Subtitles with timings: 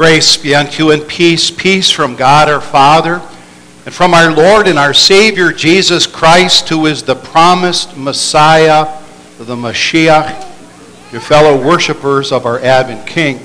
[0.00, 3.20] Grace be unto you and peace, peace from God our Father
[3.84, 8.98] and from our Lord and our Savior Jesus Christ, who is the promised Messiah,
[9.36, 13.40] the Mashiach, your fellow worshipers of our Advent King.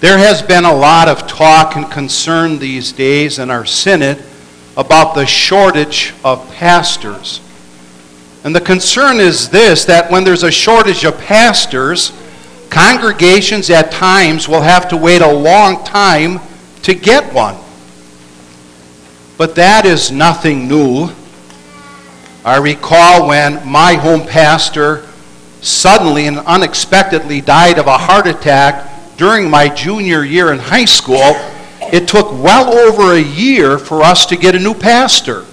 [0.00, 4.24] There has been a lot of talk and concern these days in our synod
[4.78, 7.42] about the shortage of pastors.
[8.44, 12.12] And the concern is this that when there's a shortage of pastors,
[12.72, 16.40] congregations at times will have to wait a long time
[16.80, 17.54] to get one.
[19.36, 21.10] But that is nothing new.
[22.44, 25.06] I recall when my home pastor
[25.60, 31.36] suddenly and unexpectedly died of a heart attack during my junior year in high school.
[31.92, 35.44] It took well over a year for us to get a new pastor.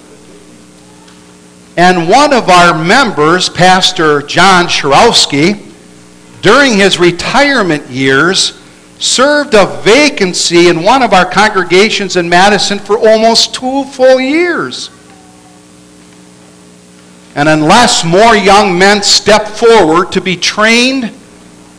[1.76, 5.69] And one of our members, Pastor John Shirowski,
[6.42, 8.58] during his retirement years,
[8.98, 14.90] served a vacancy in one of our congregations in Madison for almost two full years.
[17.34, 21.14] And unless more young men step forward to be trained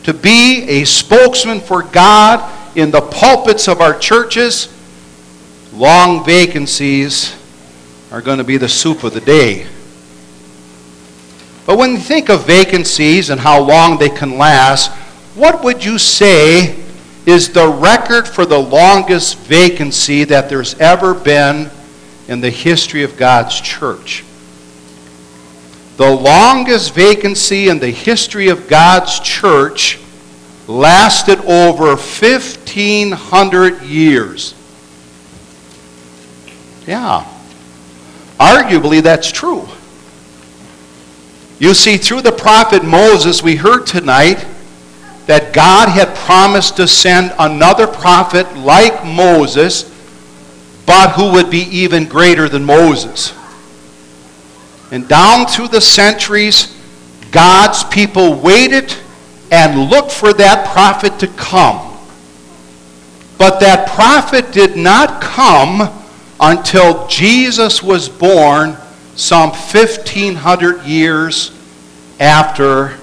[0.04, 4.68] to be a spokesman for God in the pulpits of our churches,
[5.72, 7.36] long vacancies
[8.10, 9.66] are going to be the soup of the day.
[11.64, 14.90] But when you think of vacancies and how long they can last,
[15.34, 16.76] what would you say
[17.24, 21.70] is the record for the longest vacancy that there's ever been
[22.28, 24.24] in the history of God's church?
[25.96, 30.00] The longest vacancy in the history of God's church
[30.66, 34.54] lasted over 1,500 years.
[36.86, 37.24] Yeah.
[38.40, 39.68] Arguably, that's true.
[41.62, 44.44] You see, through the prophet Moses, we heard tonight
[45.26, 49.84] that God had promised to send another prophet like Moses,
[50.86, 53.32] but who would be even greater than Moses.
[54.90, 56.76] And down through the centuries,
[57.30, 58.92] God's people waited
[59.52, 61.96] and looked for that prophet to come.
[63.38, 65.88] But that prophet did not come
[66.40, 68.76] until Jesus was born
[69.14, 71.50] some 1,500 years
[72.18, 72.96] after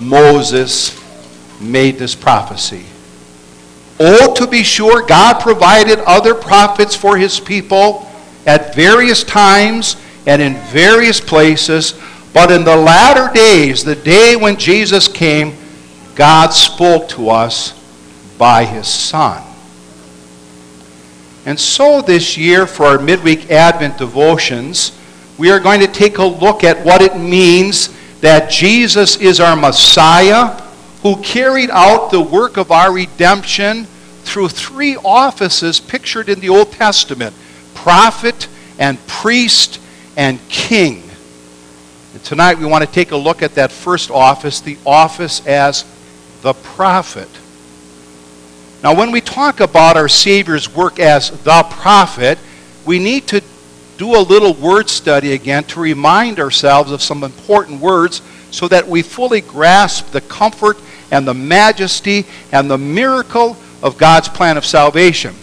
[0.00, 1.00] Moses
[1.60, 2.84] made this prophecy.
[4.00, 8.10] Oh, to be sure, God provided other prophets for his people
[8.46, 9.96] at various times
[10.26, 11.94] and in various places,
[12.32, 15.56] but in the latter days, the day when Jesus came,
[16.14, 17.72] God spoke to us
[18.38, 19.42] by his Son.
[21.46, 24.98] And so this year, for our midweek Advent devotions,
[25.38, 29.56] we are going to take a look at what it means that Jesus is our
[29.56, 30.60] Messiah
[31.02, 33.84] who carried out the work of our redemption
[34.22, 37.34] through three offices pictured in the Old Testament
[37.74, 39.80] prophet and priest
[40.16, 41.02] and king.
[42.14, 45.84] And tonight we want to take a look at that first office, the office as
[46.40, 47.28] the prophet.
[48.82, 52.38] Now, when we talk about our Savior's work as the prophet,
[52.86, 53.42] we need to
[53.96, 58.86] do a little word study again to remind ourselves of some important words so that
[58.86, 60.78] we fully grasp the comfort
[61.10, 65.34] and the majesty and the miracle of God's plan of salvation.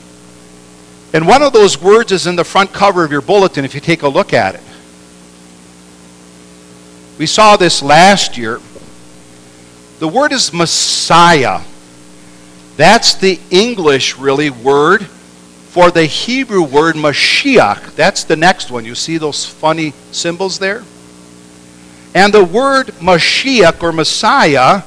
[1.14, 3.82] And one of those words is in the front cover of your bulletin if you
[3.82, 4.62] take a look at it.
[7.18, 8.60] We saw this last year.
[10.00, 11.62] The word is Messiah.
[12.78, 15.08] That's the English, really, word
[15.72, 17.96] for the Hebrew word Mashiach.
[17.96, 18.84] That's the next one.
[18.84, 20.84] You see those funny symbols there?
[22.14, 24.82] And the word Mashiach or Messiah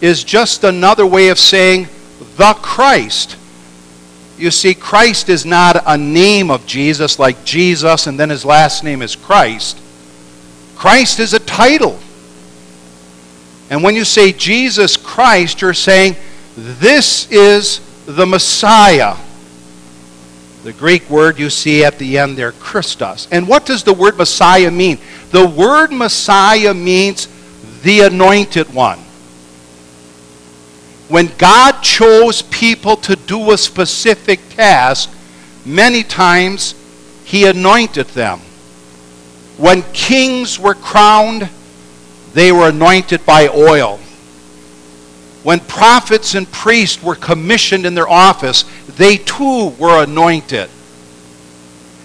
[0.00, 1.86] is just another way of saying
[2.38, 3.36] the Christ.
[4.38, 8.82] You see, Christ is not a name of Jesus like Jesus and then his last
[8.84, 9.78] name is Christ.
[10.76, 12.00] Christ is a title.
[13.68, 16.16] And when you say Jesus Christ, you're saying
[16.56, 19.14] this is the Messiah.
[20.64, 23.26] The Greek word you see at the end there, Christos.
[23.32, 24.98] And what does the word Messiah mean?
[25.30, 27.28] The word Messiah means
[27.82, 28.98] the anointed one.
[31.08, 35.10] When God chose people to do a specific task,
[35.66, 36.74] many times
[37.24, 38.38] he anointed them.
[39.58, 41.48] When kings were crowned,
[42.34, 43.98] they were anointed by oil.
[45.42, 48.64] When prophets and priests were commissioned in their office,
[48.96, 50.68] they too were anointed.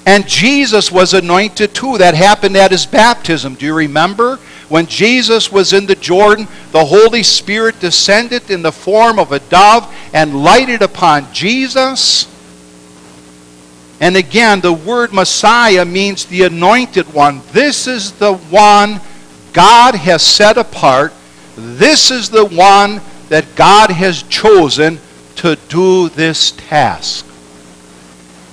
[0.06, 1.98] And Jesus was anointed too.
[1.98, 3.56] That happened at his baptism.
[3.56, 4.38] Do you remember?
[4.70, 9.40] When Jesus was in the Jordan, the Holy Spirit descended in the form of a
[9.40, 12.34] dove and lighted upon Jesus.
[14.00, 17.42] And again, the word Messiah means the anointed one.
[17.52, 19.02] This is the one
[19.54, 21.14] God has set apart.
[21.58, 25.00] This is the one that God has chosen
[25.38, 27.26] to do this task.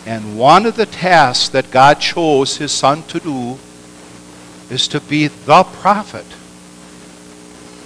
[0.07, 3.59] And one of the tasks that God chose his son to do
[4.71, 6.27] is to be the prophet.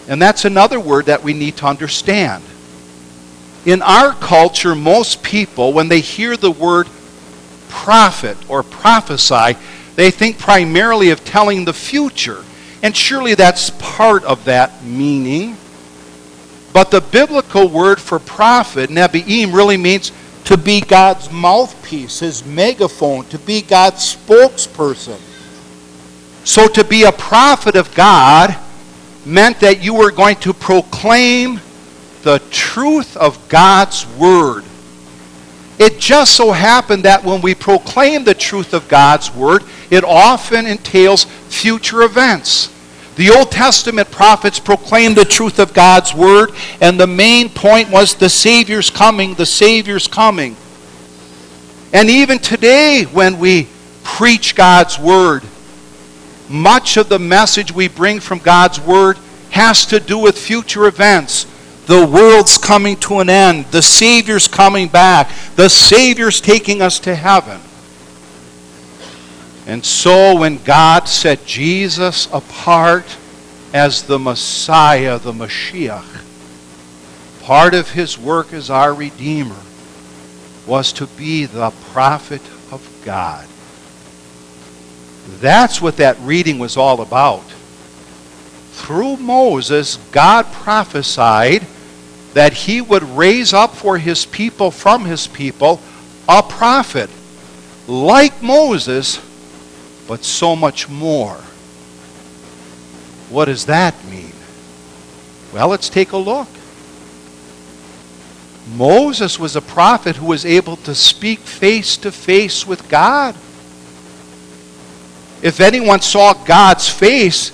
[0.08, 2.42] And that's another word that we need to understand.
[3.66, 6.88] In our culture, most people, when they hear the word
[7.68, 9.58] prophet or prophesy,
[9.94, 12.44] they think primarily of telling the future.
[12.82, 15.56] And surely that's part of that meaning.
[16.72, 20.12] But the biblical word for prophet, Nebi'im, really means
[20.44, 25.18] to be God's mouthpiece, his megaphone, to be God's spokesperson.
[26.44, 28.56] So to be a prophet of God
[29.26, 31.60] meant that you were going to proclaim
[32.22, 34.64] the truth of God's word.
[35.78, 40.66] It just so happened that when we proclaim the truth of God's word, it often
[40.66, 42.74] entails future events.
[43.18, 48.14] The Old Testament prophets proclaimed the truth of God's word, and the main point was
[48.14, 50.54] the Savior's coming, the Savior's coming.
[51.92, 53.66] And even today, when we
[54.04, 55.42] preach God's word,
[56.48, 59.18] much of the message we bring from God's word
[59.50, 61.48] has to do with future events.
[61.86, 63.64] The world's coming to an end.
[63.72, 65.28] The Savior's coming back.
[65.56, 67.58] The Savior's taking us to heaven.
[69.68, 73.04] And so when God set Jesus apart
[73.74, 76.24] as the Messiah, the Mashiach,
[77.42, 79.60] part of his work as our Redeemer
[80.66, 82.40] was to be the prophet
[82.72, 83.46] of God.
[85.38, 87.44] That's what that reading was all about.
[88.72, 91.66] Through Moses, God prophesied
[92.32, 95.78] that he would raise up for his people from his people
[96.26, 97.10] a prophet
[97.86, 99.20] like Moses
[100.08, 101.36] but so much more.
[103.28, 104.32] What does that mean?
[105.52, 106.48] Well, let's take a look.
[108.74, 113.34] Moses was a prophet who was able to speak face to face with God.
[115.42, 117.52] If anyone saw God's face,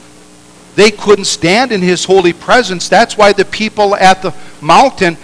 [0.77, 2.89] they couldn't stand in his holy presence.
[2.89, 5.17] That's why the people at the mountain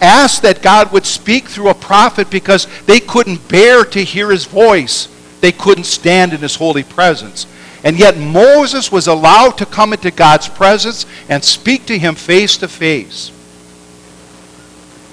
[0.00, 4.44] asked that God would speak through a prophet because they couldn't bear to hear his
[4.44, 5.08] voice
[5.46, 7.46] they couldn't stand in his holy presence.
[7.84, 12.56] And yet Moses was allowed to come into God's presence and speak to him face
[12.56, 13.30] to face.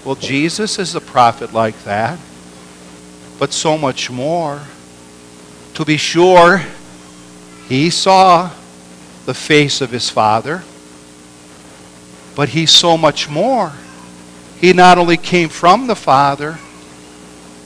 [0.04, 2.18] Well, Jesus is a prophet like that,
[3.38, 4.60] but so much more.
[5.76, 6.64] To be sure,
[7.70, 8.50] he saw
[9.28, 10.64] the face of his Father,
[12.36, 13.72] but he's so much more.
[14.60, 16.58] He not only came from the Father,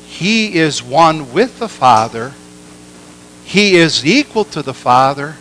[0.05, 2.33] he is one with the Father
[3.47, 5.35] he is equal to the Father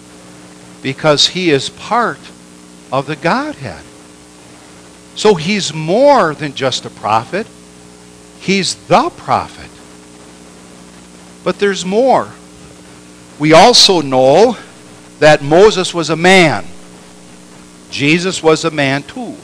[0.81, 2.21] because he is part
[2.93, 3.85] of the Godhead.
[5.17, 7.49] So he's more than just a prophet,
[8.39, 9.69] he's the prophet.
[11.43, 12.31] But there's more.
[13.41, 14.57] We also know
[15.19, 16.65] that Moses was a man.
[17.91, 19.35] Jesus was a man too.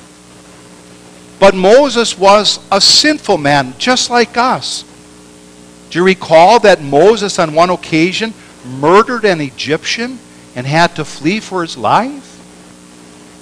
[1.41, 4.85] But Moses was a sinful man, just like us.
[5.91, 8.33] Do you recall that Moses, on one occasion,
[8.65, 10.19] murdered an Egyptian
[10.55, 12.29] and had to flee for his life?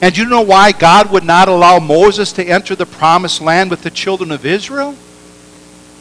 [0.03, 3.83] And you know why God would not allow Moses to enter the promised land with
[3.83, 4.95] the children of Israel?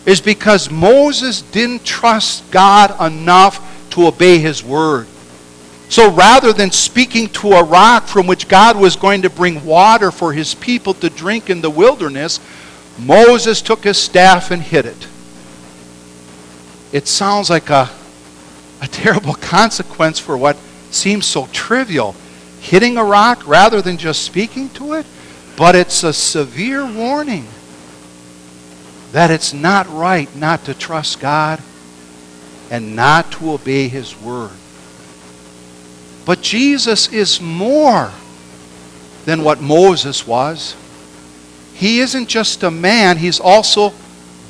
[0.05, 5.07] Is because Moses didn't trust God enough to obey his word.
[5.89, 10.11] So rather than speaking to a rock from which God was going to bring water
[10.11, 12.39] for his people to drink in the wilderness,
[12.99, 15.07] Moses took his staff and hit it.
[16.91, 17.89] It sounds like a
[18.81, 20.57] a terrible consequence for what
[20.91, 22.15] seems so trivial
[22.61, 25.05] hitting a rock rather than just speaking to it.
[25.57, 27.47] But it's a severe warning
[29.11, 31.61] that it's not right not to trust God
[32.69, 34.51] and not to obey His word.
[36.25, 38.11] But Jesus is more
[39.25, 40.75] than what Moses was.
[41.73, 43.93] He isn't just a man, he's also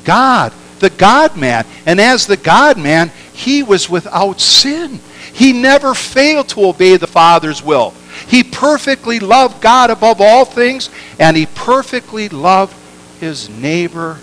[0.04, 1.64] God, the God man.
[1.86, 3.10] And as the God man,
[3.40, 5.00] he was without sin.
[5.32, 7.94] He never failed to obey the Father's will.
[8.26, 12.76] He perfectly loved God above all things, and he perfectly loved
[13.18, 14.18] his neighbor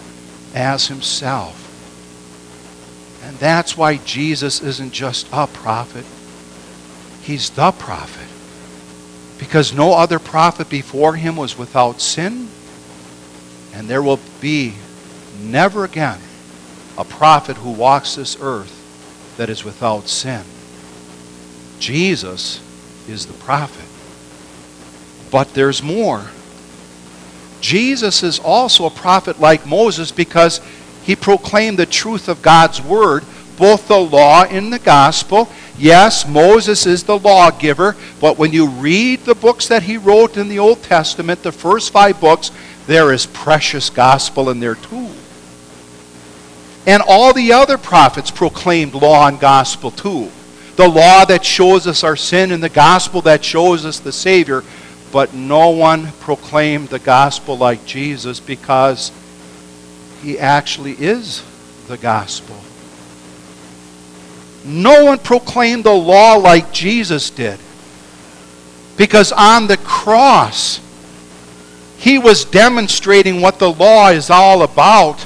[0.54, 1.56] as himself.
[3.24, 6.06] And that's why Jesus isn't just a prophet,
[7.24, 8.28] he's the prophet.
[9.40, 12.50] Because no other prophet before him was without sin,
[13.74, 14.76] and there will be
[15.42, 16.20] never again
[17.00, 18.77] a prophet who walks this earth
[19.38, 20.44] that is without sin.
[21.80, 22.62] Jesus
[23.08, 23.86] is the prophet.
[25.32, 26.26] But there's more.
[27.62, 30.62] Jesus is also a prophet like Moses because
[31.04, 33.24] he proclaimed the truth of God's word,
[33.58, 35.50] both the law and the gospel.
[35.78, 40.50] Yes, Moses is the lawgiver, but when you read the books that he wrote in
[40.50, 42.52] the Old Testament, the first five books,
[42.88, 45.10] there is precious gospel in there too.
[46.88, 50.32] And all the other prophets proclaimed law and gospel too.
[50.76, 54.64] The law that shows us our sin and the gospel that shows us the Savior
[55.12, 59.12] but no one proclaimed the gospel like Jesus because
[60.22, 61.44] he actually is
[61.88, 62.56] the gospel.
[64.66, 67.60] No one proclaimed the law like Jesus did.
[68.98, 70.82] Because on the cross,
[71.98, 75.26] he was demonstrating what the law is all about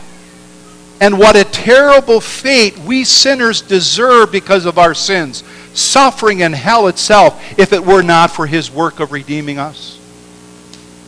[1.01, 5.43] and what a terrible fate we sinners deserve because of our sins
[5.73, 9.97] suffering in hell itself if it were not for his work of redeeming us.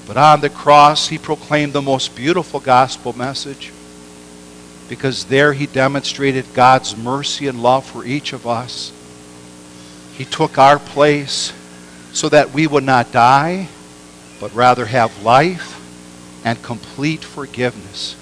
[0.07, 3.71] But on the cross, he proclaimed the most beautiful gospel message
[4.89, 8.91] because there he demonstrated God's mercy and love for each of us.
[10.15, 11.53] He took our place
[12.13, 13.67] so that we would not die,
[14.39, 15.79] but rather have life
[16.43, 18.15] and complete forgiveness.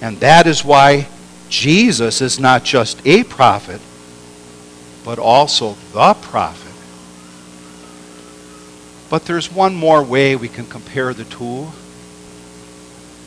[0.00, 1.08] And that is why
[1.48, 3.80] Jesus is not just a prophet,
[5.04, 6.72] but also the prophet.
[9.10, 11.68] But there's one more way we can compare the two.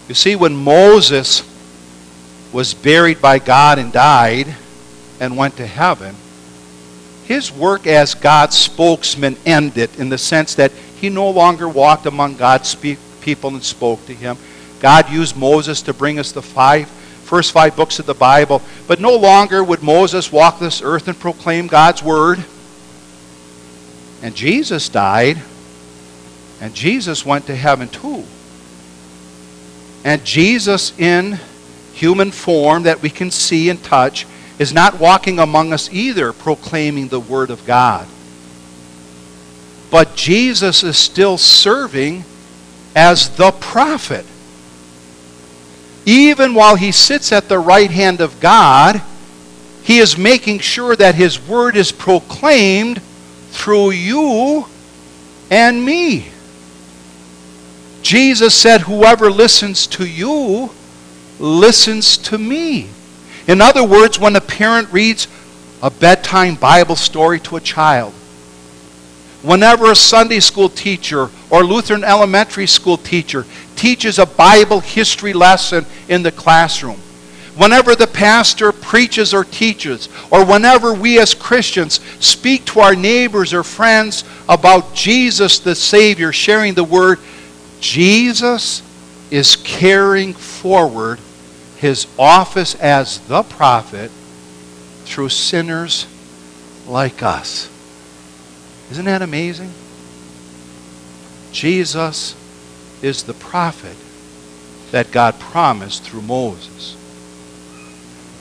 [0.08, 1.44] You see, when Moses
[2.54, 4.56] was buried by God and died
[5.20, 6.16] and went to heaven,
[7.26, 12.36] his work as God's spokesman ended in the sense that he no longer walked among
[12.36, 14.38] God's people and spoke to him.
[14.82, 16.90] God used Moses to bring us the five
[17.32, 18.62] first five books of the Bible.
[18.88, 22.44] But no longer would Moses walk this earth and proclaim God's word.
[24.22, 25.38] And Jesus died,
[26.60, 28.26] and Jesus went to heaven too.
[30.04, 31.40] And Jesus, in
[31.94, 34.28] human form that we can see and touch,
[34.60, 38.08] is not walking among us either, proclaiming the Word of God.
[39.90, 42.26] But Jesus is still serving
[42.96, 44.26] as the prophet
[46.06, 49.02] even while he sits at the right hand of God,
[49.84, 53.02] he is making sure that his word is proclaimed
[53.50, 54.66] through you
[55.50, 56.28] and me.
[58.02, 60.72] Jesus said, Whoever listens to you
[61.40, 62.90] listens to me.
[63.48, 65.28] In other words, when a parent reads
[65.82, 68.14] a bedtime Bible story to a child,
[69.42, 73.46] whenever a Sunday school teacher or Lutheran elementary school teacher
[73.82, 77.00] teaches a Bible history lesson in the classroom,
[77.56, 83.56] whenever the pastor preaches or teaches, or whenever we as Christians speak to our neighbors
[83.56, 87.18] or friends about Jesus the Savior, sharing the word,
[87.80, 88.84] Jesus
[89.32, 91.20] is carrying forward
[91.78, 94.12] his office as the prophet
[95.06, 96.06] through sinners
[96.88, 97.68] like us.
[98.92, 99.72] Isn't that amazing?
[101.52, 102.36] Jesus
[103.02, 103.96] is the prophet
[104.92, 106.98] that God promised through Moses.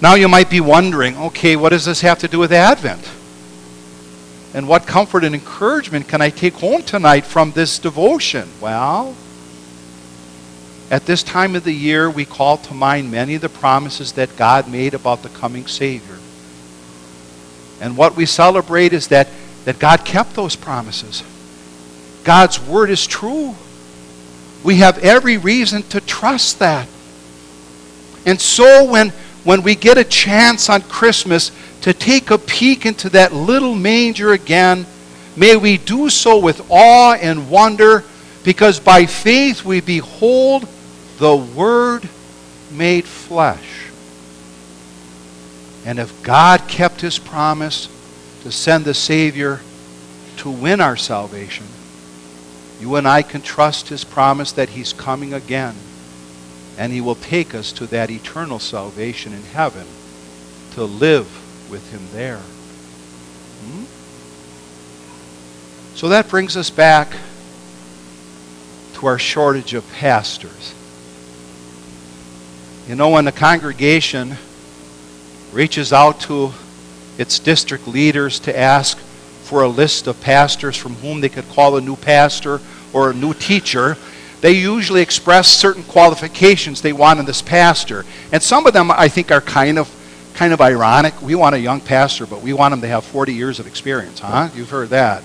[0.02, 3.11] Now you might be wondering okay, what does this have to do with Advent?
[4.52, 8.49] And what comfort and encouragement can I take home tonight from this devotion?
[8.61, 9.14] Well,
[10.90, 14.37] at this time of the year, we call to mind many of the promises that
[14.37, 16.19] God made about the coming Savior.
[17.81, 19.29] And what we celebrate is that,
[19.67, 21.23] that God kept those promises.
[22.25, 23.55] God's word is true.
[24.62, 26.87] We have every reason to trust that.
[28.26, 29.11] And so when,
[29.45, 31.50] when we get a chance on Christmas
[31.83, 34.87] to take a peek into that little manger again,
[35.37, 38.05] may we do so with awe and wonder,
[38.45, 40.69] because by faith we behold
[41.19, 42.09] the Word
[42.71, 43.87] made flesh.
[45.87, 47.88] And if God kept his promise
[48.43, 49.61] to send the Savior
[50.38, 51.67] to win our salvation,
[52.81, 55.75] you and I can trust his promise that he's coming again.
[56.79, 59.87] And he will take us to that eternal salvation in heaven
[60.73, 61.27] to live
[61.71, 62.41] with him there.
[63.65, 63.85] Hmm?
[65.95, 67.13] So that brings us back
[68.95, 70.75] to our shortage of pastors.
[72.89, 74.37] You know, when the congregation
[75.53, 76.53] reaches out to
[77.19, 78.99] its district leaders to ask
[79.50, 82.61] for a list of pastors from whom they could call a new pastor
[82.92, 83.97] or a new teacher,
[84.42, 88.04] they usually express certain qualifications they want in this pastor.
[88.30, 89.90] And some of them I think are kind of
[90.35, 91.21] kind of ironic.
[91.21, 94.21] We want a young pastor, but we want him to have 40 years of experience,
[94.21, 94.50] huh?
[94.54, 95.25] You've heard that.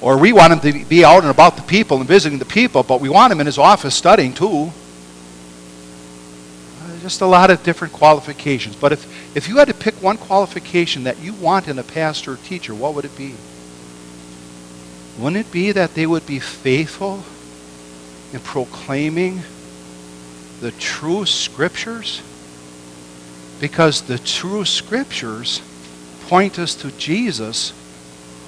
[0.00, 2.84] Or we want him to be out and about the people and visiting the people,
[2.84, 4.70] but we want him in his office studying too.
[7.00, 8.76] Just a lot of different qualifications.
[8.76, 12.32] But if, if you had to pick one qualification that you want in a pastor
[12.32, 13.34] or teacher, what would it be?
[15.18, 17.24] Wouldn't it be that they would be faithful
[18.32, 19.42] in proclaiming
[20.60, 22.22] the true scriptures?
[23.60, 25.62] Because the true scriptures
[26.28, 27.72] point us to Jesus,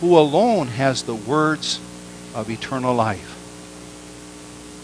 [0.00, 1.80] who alone has the words
[2.34, 3.41] of eternal life.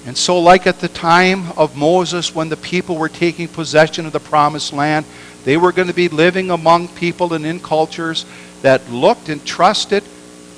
[0.07, 4.12] And so, like at the time of Moses, when the people were taking possession of
[4.12, 5.05] the promised land,
[5.45, 8.25] they were going to be living among people and in cultures
[8.62, 10.02] that looked and trusted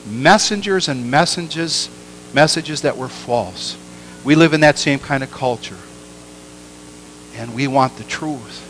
[0.06, 1.88] messengers and messages,
[2.34, 3.76] messages that were false.
[4.24, 5.76] We live in that same kind of culture.
[7.36, 8.66] And we want the truth.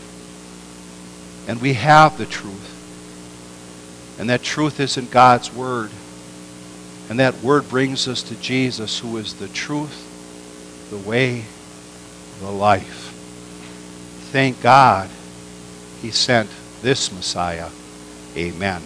[1.47, 2.67] And we have the truth.
[4.19, 5.91] And that truth is in God's Word.
[7.09, 10.07] And that Word brings us to Jesus, who is the truth,
[10.91, 11.45] the way,
[12.41, 13.07] the life.
[14.31, 15.09] Thank God
[16.01, 16.49] he sent
[16.81, 17.69] this Messiah.
[18.35, 18.81] Amen.